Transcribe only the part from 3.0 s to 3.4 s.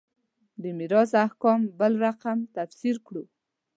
کړو.